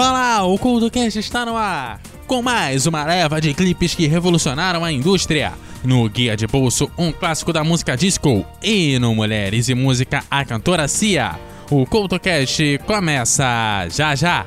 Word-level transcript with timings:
Olá, 0.00 0.42
o 0.44 0.58
CultoCast 0.58 1.18
está 1.18 1.44
no 1.44 1.58
ar! 1.58 2.00
Com 2.26 2.40
mais 2.40 2.86
uma 2.86 3.04
leva 3.04 3.38
de 3.38 3.52
clipes 3.52 3.94
que 3.94 4.06
revolucionaram 4.06 4.82
a 4.82 4.90
indústria. 4.90 5.52
No 5.84 6.08
Guia 6.08 6.34
de 6.34 6.46
Bolso, 6.46 6.90
um 6.96 7.12
clássico 7.12 7.52
da 7.52 7.62
música 7.62 7.94
disco. 7.98 8.46
E 8.62 8.98
no 8.98 9.14
Mulheres 9.14 9.68
e 9.68 9.74
Música, 9.74 10.24
a 10.30 10.42
cantora 10.42 10.88
Cia. 10.88 11.38
O 11.70 11.84
CultoCast 11.84 12.80
começa 12.86 13.44
já 13.90 14.14
já! 14.14 14.46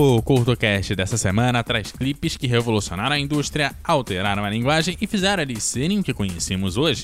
O 0.00 0.22
CurtoCast 0.22 0.94
dessa 0.94 1.18
semana 1.18 1.64
traz 1.64 1.90
clipes 1.90 2.36
que 2.36 2.46
revolucionaram 2.46 3.16
a 3.16 3.18
indústria, 3.18 3.74
alteraram 3.82 4.44
a 4.44 4.48
linguagem 4.48 4.96
e 5.00 5.08
fizeram 5.08 5.42
eles 5.42 5.64
serem 5.64 5.98
o 5.98 6.04
que 6.04 6.14
conhecemos 6.14 6.76
hoje. 6.76 7.02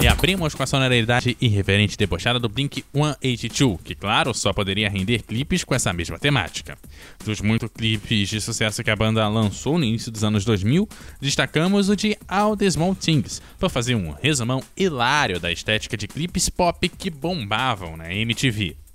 E 0.00 0.08
abrimos 0.08 0.54
com 0.54 0.62
a 0.62 0.66
sonoridade 0.66 1.36
irreverente 1.38 1.98
debochada 1.98 2.38
do 2.38 2.48
Blink 2.48 2.82
182, 2.94 3.78
que, 3.84 3.94
claro, 3.94 4.32
só 4.32 4.54
poderia 4.54 4.88
render 4.88 5.22
clipes 5.22 5.64
com 5.64 5.74
essa 5.74 5.92
mesma 5.92 6.18
temática. 6.18 6.78
Dos 7.22 7.42
muitos 7.42 7.68
clipes 7.76 8.30
de 8.30 8.40
sucesso 8.40 8.82
que 8.82 8.90
a 8.90 8.96
banda 8.96 9.28
lançou 9.28 9.76
no 9.76 9.84
início 9.84 10.10
dos 10.10 10.24
anos 10.24 10.46
2000, 10.46 10.88
destacamos 11.20 11.90
o 11.90 11.94
de 11.94 12.16
All 12.26 12.56
the 12.56 12.70
Small 12.70 12.94
Things, 12.94 13.42
para 13.58 13.68
fazer 13.68 13.94
um 13.94 14.12
resumão 14.12 14.62
hilário 14.74 15.38
da 15.38 15.52
estética 15.52 15.94
de 15.94 16.08
clipes 16.08 16.48
pop 16.48 16.88
que 16.88 17.10
bombavam 17.10 17.98
na 17.98 18.14
MTV. 18.14 18.87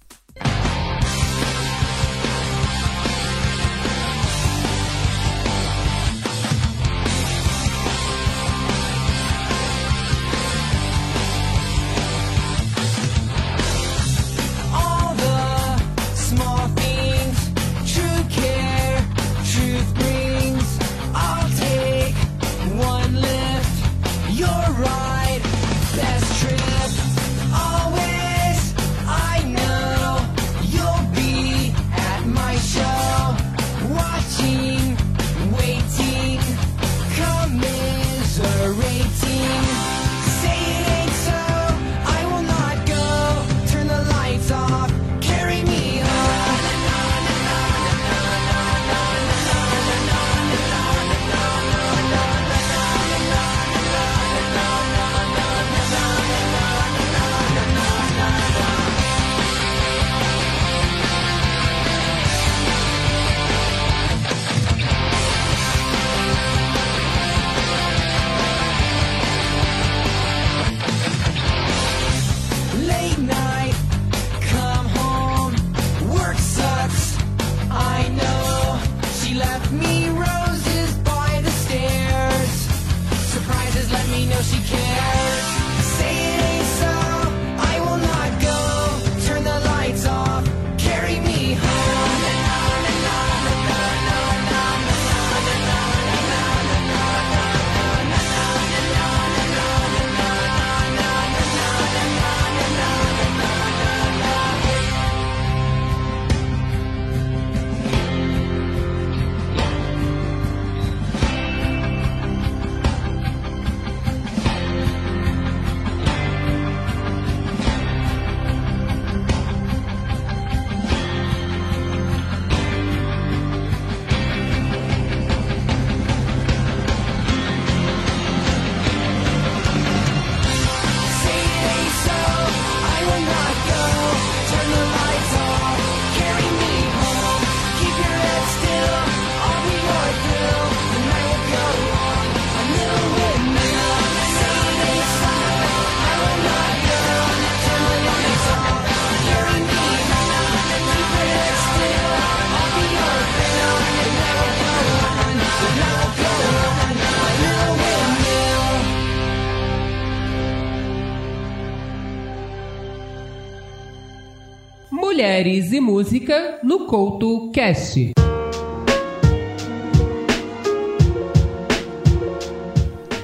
Mulheres 165.06 165.74
e 165.74 165.82
Música 165.82 166.60
no 166.64 166.88
Couto 166.88 167.52
Cast. 167.52 168.14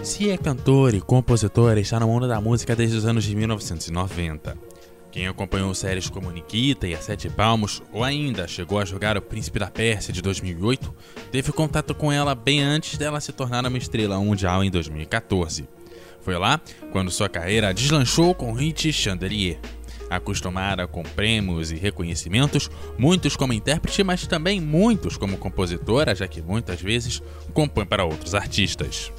Se 0.04 0.30
é 0.30 0.38
cantor 0.38 0.94
e 0.94 1.00
compositor, 1.00 1.78
está 1.78 1.98
no 1.98 2.08
mundo 2.08 2.28
da 2.28 2.42
música 2.42 2.76
desde 2.76 2.98
os 2.98 3.06
anos 3.06 3.24
de 3.24 3.34
1990. 3.34 4.58
Quem 5.10 5.26
acompanhou 5.26 5.74
séries 5.74 6.10
como 6.10 6.30
Nikita 6.30 6.86
e 6.86 6.94
A 6.94 7.00
Sete 7.00 7.30
Palmos, 7.30 7.82
ou 7.94 8.04
ainda 8.04 8.46
chegou 8.46 8.78
a 8.78 8.84
jogar 8.84 9.18
O 9.18 9.22
Príncipe 9.22 9.58
da 9.58 9.72
Pérsia 9.72 10.14
de 10.14 10.22
2008, 10.22 10.94
teve 11.32 11.54
contato 11.54 11.96
com 11.96 12.12
ela 12.12 12.36
bem 12.36 12.62
antes 12.62 12.98
dela 12.98 13.22
se 13.22 13.32
tornar 13.32 13.66
uma 13.66 13.78
estrela 13.78 14.20
mundial 14.20 14.66
em 14.66 14.70
2014. 14.70 15.66
Foi 16.20 16.38
lá 16.38 16.60
quando 16.92 17.10
sua 17.10 17.30
carreira 17.30 17.74
deslanchou 17.74 18.36
com 18.36 18.52
o 18.52 18.54
hit 18.54 18.92
Chandelier. 18.92 19.58
Acostumada 20.10 20.88
com 20.88 21.04
prêmios 21.04 21.72
e 21.72 21.76
reconhecimentos, 21.76 22.70
muitos 22.98 23.36
como 23.36 23.54
intérprete, 23.54 24.04
mas 24.04 24.26
também 24.26 24.60
muitos 24.60 25.18
como 25.18 25.38
compositora, 25.38 26.16
já 26.16 26.28
que 26.28 26.42
muitas 26.42 26.82
vezes 26.82 27.22
compõe 27.54 27.86
para 27.86 28.04
outros 28.04 28.34
artistas. 28.34 29.12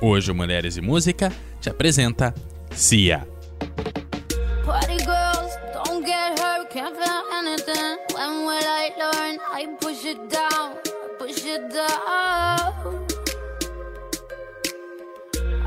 Hoje, 0.00 0.32
Mulheres 0.32 0.76
e 0.76 0.80
Música 0.80 1.32
te 1.60 1.68
apresenta 1.70 2.34
Cia. 2.70 3.26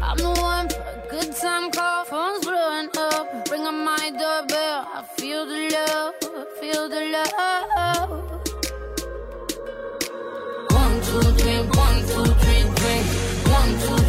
I'm 0.02 0.18
the 0.18 0.42
one 0.42 0.68
for 0.70 1.08
good. 1.12 1.19
the 6.90 7.02
love. 7.14 8.10
One, 10.72 11.02
two, 11.02 11.22
three, 11.38 11.62
one, 11.78 12.00
two, 12.08 12.26
three, 12.42 12.64
three. 12.78 13.02
One, 13.52 13.72
two, 13.80 13.98
three. 13.98 14.09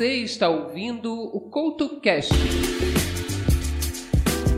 Você 0.00 0.22
está 0.22 0.48
ouvindo 0.48 1.12
o 1.12 1.40
CoutoCast. 1.50 2.32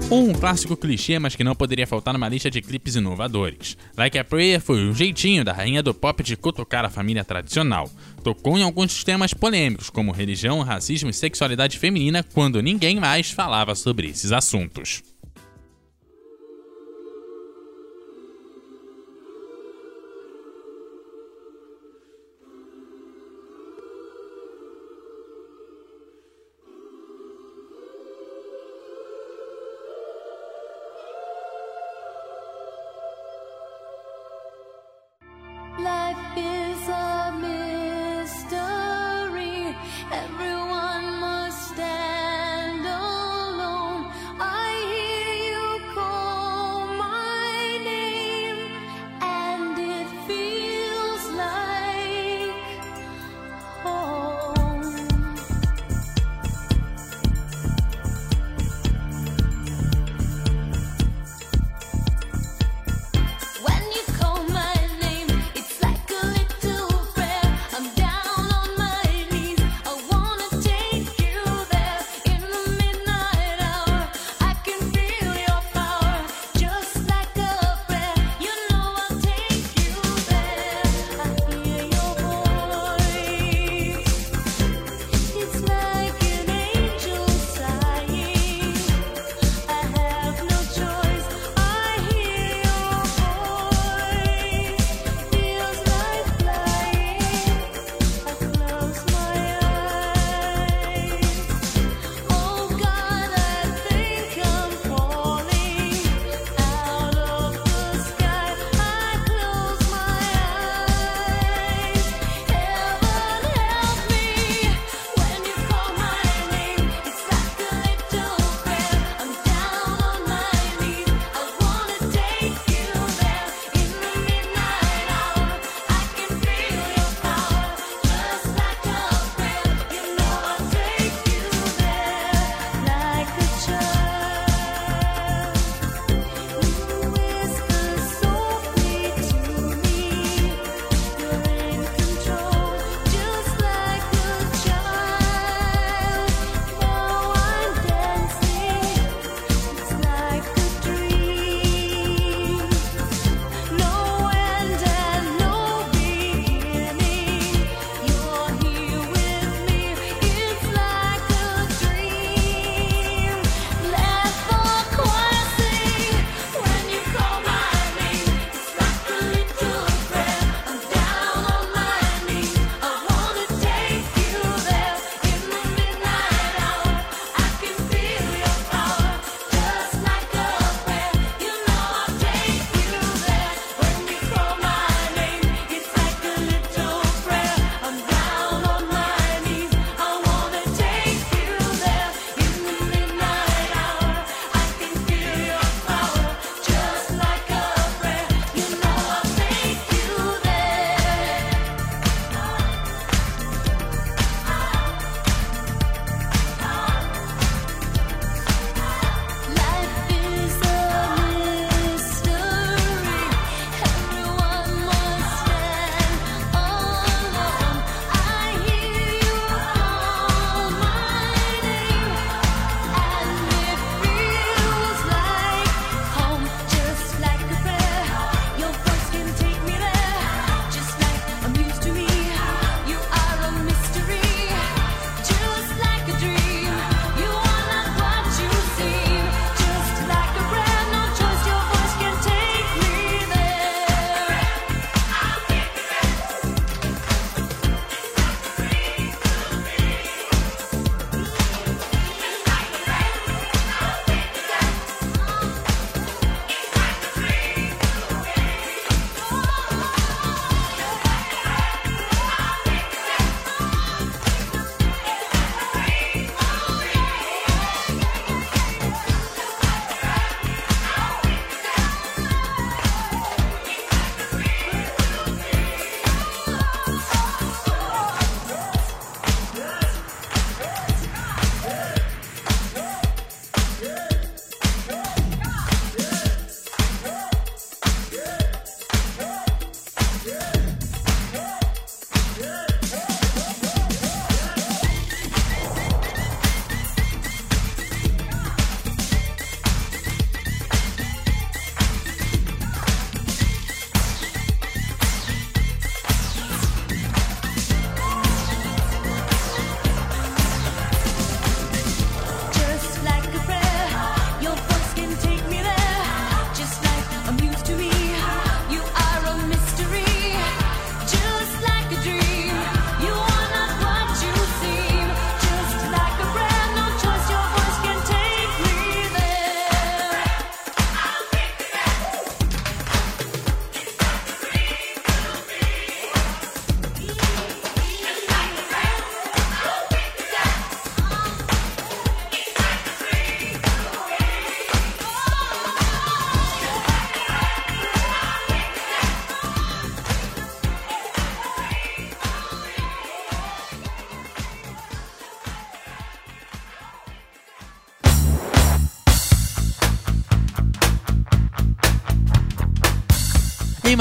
Um 0.09 0.33
clássico 0.33 0.77
clichê, 0.77 1.19
mas 1.19 1.35
que 1.35 1.43
não 1.43 1.57
poderia 1.57 1.85
faltar 1.85 2.15
numa 2.15 2.29
lista 2.29 2.49
de 2.49 2.63
clipes 2.63 2.95
inovadores. 2.95 3.77
Like 3.97 4.17
a 4.17 4.23
Prayer 4.23 4.61
foi 4.61 4.89
o 4.89 4.95
jeitinho 4.95 5.45
da 5.45 5.53
rainha 5.53 5.83
do 5.83 5.93
pop 5.93 6.23
de 6.23 6.37
cutucar 6.37 6.85
a 6.85 6.91
família 6.91 7.25
tradicional. 7.25 7.91
Tocou 8.23 8.57
em 8.57 8.63
alguns 8.63 9.03
temas 9.03 9.35
polêmicos, 9.35 9.91
como 9.91 10.13
religião, 10.13 10.61
racismo 10.61 11.11
e 11.11 11.13
sexualidade 11.13 11.77
feminina, 11.77 12.23
quando 12.23 12.63
ninguém 12.63 13.01
mais 13.01 13.33
falava 13.33 13.75
sobre 13.75 14.11
esses 14.11 14.31
assuntos. 14.31 15.03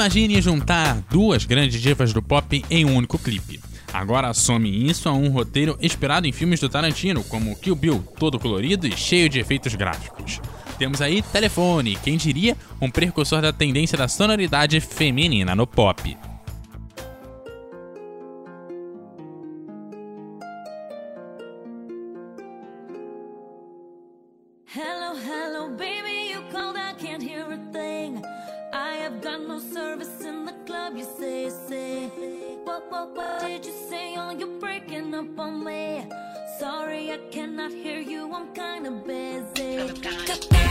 Imagine 0.02 0.42
juntar 0.42 1.00
duas 1.08 1.44
grandes 1.44 1.80
divas 1.80 2.12
do 2.12 2.20
pop 2.20 2.64
em 2.68 2.84
um 2.84 2.96
único 2.96 3.16
clipe. 3.16 3.60
Agora 3.92 4.34
some 4.34 4.68
isso 4.68 5.08
a 5.08 5.12
um 5.12 5.28
roteiro 5.28 5.78
esperado 5.80 6.26
em 6.26 6.32
filmes 6.32 6.58
do 6.58 6.68
Tarantino, 6.68 7.22
como 7.22 7.54
Kill 7.54 7.76
Bill, 7.76 8.04
todo 8.18 8.36
colorido 8.36 8.84
e 8.84 8.96
cheio 8.96 9.28
de 9.28 9.38
efeitos 9.38 9.76
gráficos. 9.76 10.40
Temos 10.76 11.00
aí 11.00 11.22
Telefone, 11.22 11.94
quem 12.02 12.16
diria, 12.16 12.56
um 12.80 12.90
precursor 12.90 13.40
da 13.40 13.52
tendência 13.52 13.96
da 13.96 14.08
sonoridade 14.08 14.80
feminina 14.80 15.54
no 15.54 15.68
pop. 15.68 16.16
What 33.10 33.40
did 33.40 33.66
you 33.66 33.72
say? 33.90 34.14
Oh, 34.16 34.30
you're 34.30 34.60
breaking 34.60 35.12
up 35.14 35.36
on 35.36 35.64
me. 35.64 36.06
Sorry, 36.60 37.10
I 37.10 37.18
cannot 37.32 37.72
hear 37.72 37.98
you, 37.98 38.32
I'm. 38.32 38.52
Kinda 38.54 38.90
busy. 38.90 40.61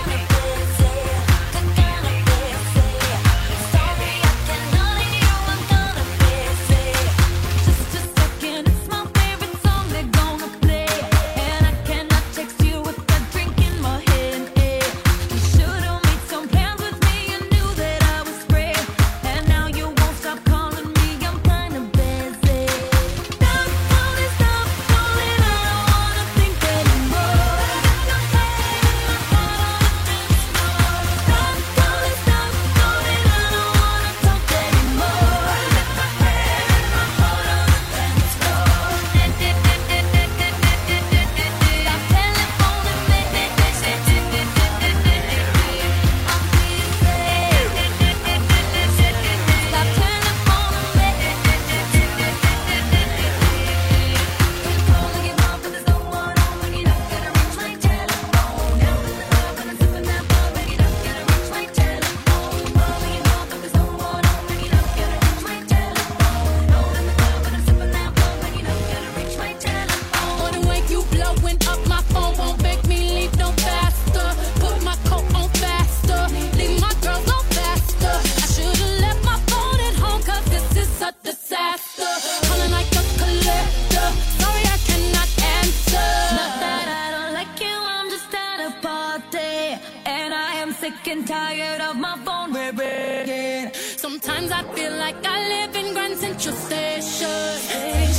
Central 96.42 96.60
Station. 96.66 97.28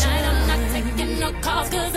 Tonight 0.00 0.24
I'm 0.30 0.46
not 0.46 0.70
taking 0.70 1.18
no 1.18 1.32
calls 1.40 1.68
'cause 1.70 1.91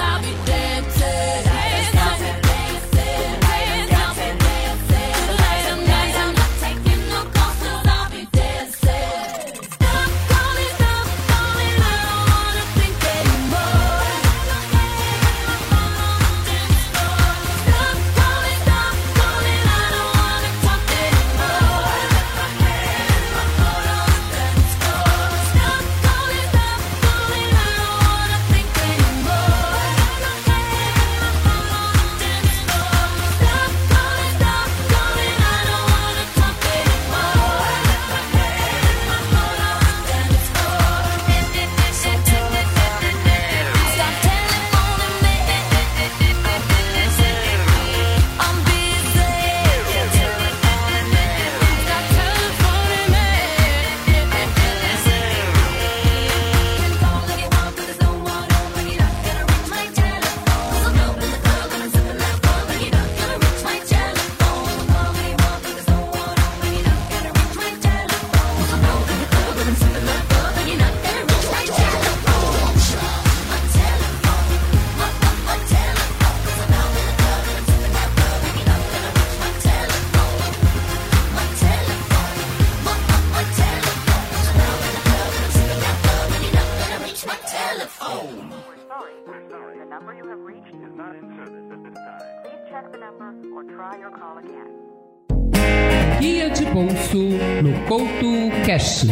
Guia 96.19 96.49
de 96.49 96.65
bolso 96.65 97.17
no 97.63 97.79
Couto 97.87 98.51
Cash. 98.65 99.05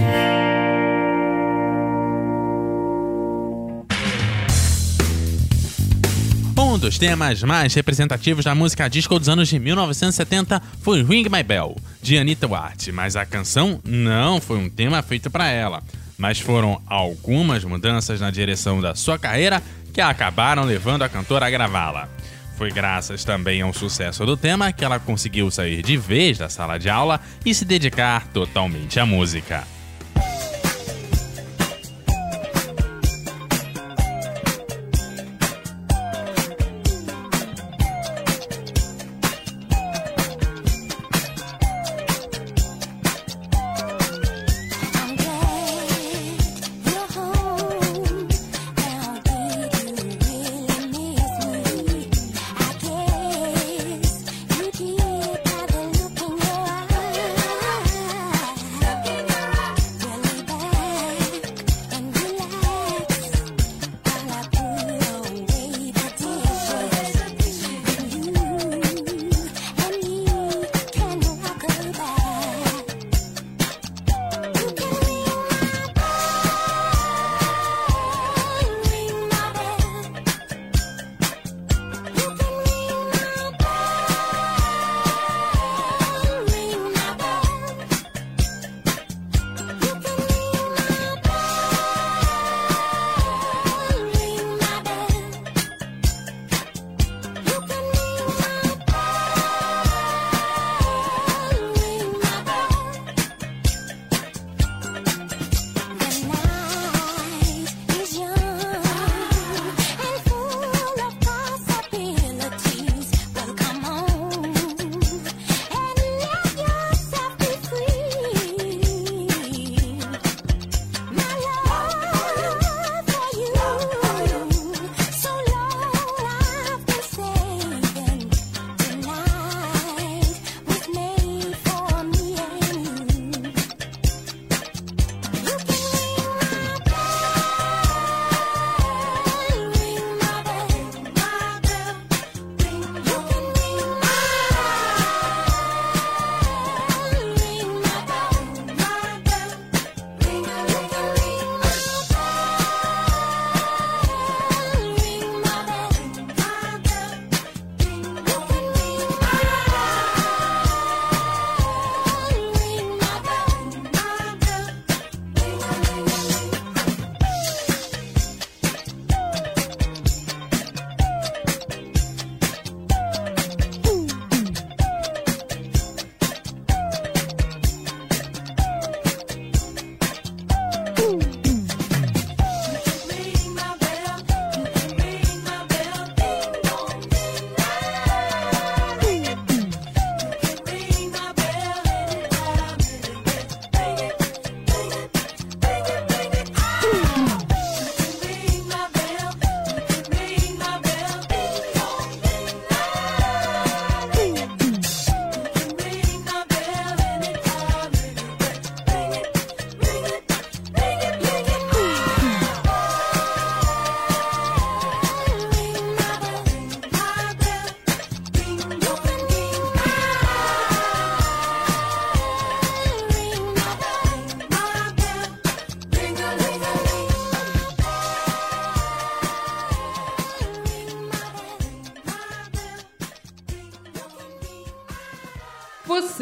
Um 6.58 6.78
dos 6.78 6.98
temas 6.98 7.42
mais 7.44 7.74
representativos 7.74 8.44
da 8.44 8.54
música 8.54 8.90
disco 8.90 9.18
dos 9.18 9.30
anos 9.30 9.48
de 9.48 9.60
1970 9.60 10.62
foi 10.82 11.02
Ring 11.02 11.30
My 11.30 11.44
Bell, 11.44 11.78
de 12.02 12.18
Anita 12.18 12.46
Ward, 12.46 12.92
mas 12.92 13.16
a 13.16 13.26
canção 13.26 13.80
não 13.86 14.42
foi 14.42 14.58
um 14.58 14.70
tema 14.70 15.02
feito 15.02 15.32
para 15.32 15.48
ela, 15.48 15.82
mas 16.18 16.42
foram 16.42 16.82
algumas 16.88 17.64
mudanças 17.64 18.20
na 18.20 18.30
direção 18.30 18.82
da 18.82 18.96
sua 18.96 19.18
carreira 19.18 19.62
que 19.94 20.02
acabaram 20.02 20.64
levando 20.64 21.04
a 21.04 21.10
cantora 21.10 21.46
a 21.46 21.50
gravá-la. 21.50 22.10
Foi 22.58 22.72
graças 22.72 23.24
também 23.24 23.62
ao 23.62 23.74
sucesso 23.74 24.26
do 24.26 24.36
tema 24.36 24.74
que 24.74 24.84
ela 24.84 25.00
conseguiu 25.00 25.50
sair 25.50 25.82
de 25.82 25.96
vez 25.96 26.38
da 26.38 26.50
sala 26.50 26.78
de 26.78 26.90
aula 26.90 27.22
e 27.46 27.54
se 27.54 27.64
dedicar 27.64 28.28
totalmente 28.28 29.00
à 29.00 29.06
música. 29.06 29.73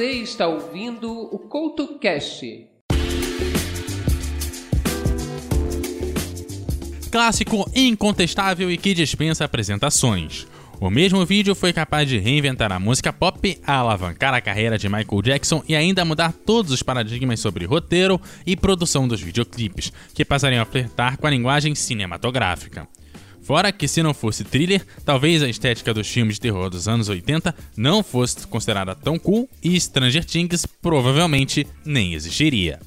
Você 0.01 0.13
está 0.13 0.47
ouvindo 0.47 1.11
o 1.11 1.37
CoutoCast. 1.37 2.67
Clássico 7.11 7.69
incontestável 7.75 8.71
e 8.71 8.77
que 8.77 8.95
dispensa 8.95 9.45
apresentações. 9.45 10.47
O 10.79 10.89
mesmo 10.89 11.23
vídeo 11.23 11.53
foi 11.53 11.71
capaz 11.71 12.09
de 12.09 12.17
reinventar 12.17 12.71
a 12.71 12.79
música 12.79 13.13
pop, 13.13 13.59
alavancar 13.63 14.33
a 14.33 14.41
carreira 14.41 14.75
de 14.75 14.89
Michael 14.89 15.21
Jackson 15.21 15.63
e 15.69 15.75
ainda 15.75 16.03
mudar 16.03 16.33
todos 16.33 16.71
os 16.71 16.81
paradigmas 16.81 17.39
sobre 17.39 17.65
roteiro 17.65 18.19
e 18.43 18.57
produção 18.57 19.07
dos 19.07 19.21
videoclipes, 19.21 19.93
que 20.15 20.25
passariam 20.25 20.63
a 20.63 20.65
flertar 20.65 21.15
com 21.15 21.27
a 21.27 21.29
linguagem 21.29 21.75
cinematográfica. 21.75 22.87
Fora 23.43 23.71
que, 23.71 23.87
se 23.87 24.03
não 24.03 24.13
fosse 24.13 24.43
thriller, 24.43 24.85
talvez 25.03 25.41
a 25.41 25.49
estética 25.49 25.93
dos 25.93 26.07
filmes 26.07 26.35
de 26.35 26.41
terror 26.41 26.69
dos 26.69 26.87
anos 26.87 27.09
80 27.09 27.53
não 27.75 28.03
fosse 28.03 28.45
considerada 28.47 28.95
tão 28.95 29.17
cool 29.17 29.49
e 29.63 29.79
Stranger 29.79 30.23
Things 30.23 30.65
provavelmente 30.81 31.67
nem 31.83 32.13
existiria. 32.13 32.79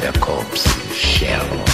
spider 0.00 0.18
corpse 0.18 0.94
shell. 0.94 1.69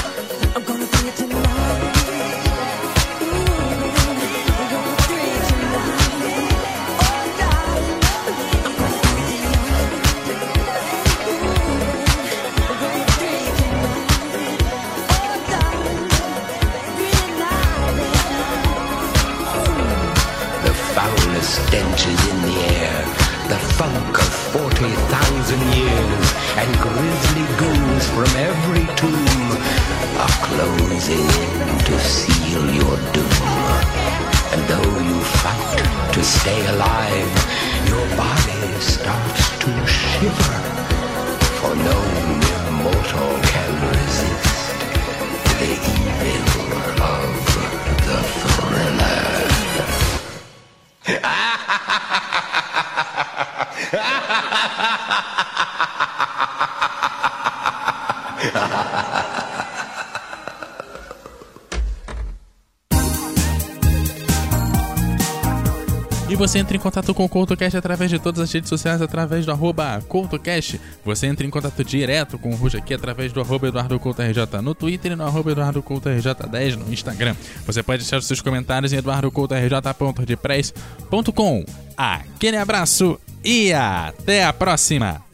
E 66.28 66.34
você 66.34 66.58
entra 66.58 66.76
em 66.76 66.80
contato 66.80 67.14
com 67.14 67.24
o 67.24 67.28
CoutoCast 67.28 67.78
através 67.78 68.10
de 68.10 68.18
todas 68.18 68.40
as 68.40 68.52
redes 68.52 68.68
sociais, 68.68 69.00
através 69.00 69.46
do 69.46 69.52
arroba 69.52 70.02
CoutoCast. 70.08 70.80
Você 71.04 71.28
entra 71.28 71.46
em 71.46 71.50
contato 71.50 71.84
direto 71.84 72.36
com 72.36 72.50
o 72.50 72.56
Ruja 72.56 72.78
aqui 72.78 72.92
através 72.92 73.32
do 73.32 73.40
arroba 73.40 73.68
EduardoCoutoRJ 73.68 74.60
no 74.60 74.74
Twitter 74.74 75.12
e 75.12 75.16
no 75.16 75.24
arroba 75.24 75.52
EduardoCoutoRJ10 75.52 76.74
no 76.76 76.92
Instagram. 76.92 77.36
Você 77.64 77.80
pode 77.82 78.02
deixar 78.02 78.20
seus 78.22 78.40
comentários 78.40 78.92
em 78.92 78.96
eduardocoutorj.wordpress.com. 78.96 81.64
Aquele 81.96 82.56
abraço 82.56 83.20
e 83.46 83.72
até 83.72 84.44
a 84.44 84.52
próxima! 84.52 85.25